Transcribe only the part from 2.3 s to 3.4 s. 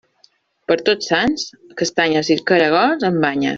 i caragols amb